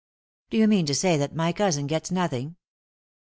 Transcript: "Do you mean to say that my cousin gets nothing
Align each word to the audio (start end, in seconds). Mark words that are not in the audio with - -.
"Do 0.49 0.57
you 0.57 0.67
mean 0.67 0.87
to 0.87 0.95
say 0.95 1.15
that 1.17 1.35
my 1.35 1.51
cousin 1.53 1.85
gets 1.85 2.09
nothing 2.09 2.55